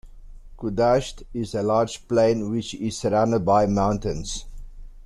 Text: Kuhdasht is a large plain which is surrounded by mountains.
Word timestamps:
Kuhdasht 0.57 1.21
is 1.31 1.53
a 1.53 1.61
large 1.61 2.07
plain 2.07 2.49
which 2.49 2.73
is 2.73 2.97
surrounded 2.97 3.45
by 3.45 3.67
mountains. 3.67 4.45